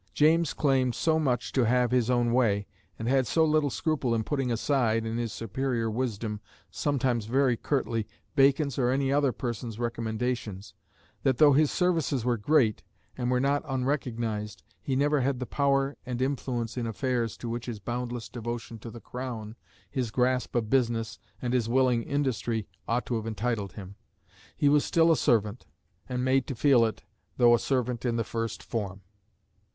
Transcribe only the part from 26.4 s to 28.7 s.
to feel it, though a servant in the "first